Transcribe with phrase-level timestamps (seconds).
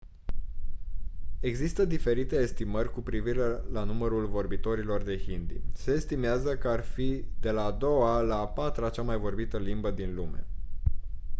[1.39, 7.25] există diferite estimări cu privire la numărul vorbitorilor de hindi se estimează că ar fi
[7.39, 10.47] de la a doua la a patra cea mai vorbită limbă din lume